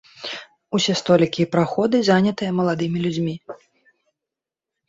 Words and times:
Усе 0.77 0.95
столікі 1.01 1.39
і 1.45 1.47
праходы 1.55 1.97
занятыя 2.09 2.51
маладымі 2.61 2.97
людзьмі. 3.05 3.35